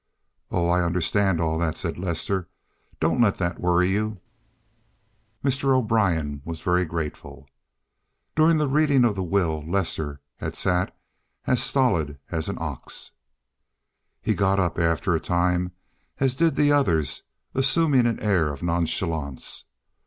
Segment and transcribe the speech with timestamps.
[0.49, 2.49] "Oh, I understand all that!" said Lester.
[2.99, 4.19] "Don't let that worry you."
[5.45, 5.77] Mr.
[5.77, 7.47] O'Brien was very grateful.
[8.35, 10.97] During the reading of the will Lester had sat
[11.45, 13.11] as stolid as an ox.
[14.23, 15.71] He got up after a time,
[16.19, 17.21] as did the others,
[17.53, 19.65] assuming an air of nonchalance.